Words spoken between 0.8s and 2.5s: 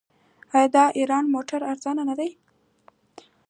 ایران موټرې ارزانه نه دي؟